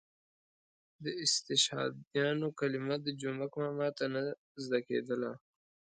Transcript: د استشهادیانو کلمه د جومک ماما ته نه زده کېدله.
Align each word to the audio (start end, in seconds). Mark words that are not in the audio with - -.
د 1.03 1.05
استشهادیانو 1.23 2.47
کلمه 2.59 2.95
د 3.05 3.07
جومک 3.21 3.53
ماما 3.63 3.89
ته 3.97 4.05
نه 4.13 4.21
زده 4.63 4.79
کېدله. 4.87 5.31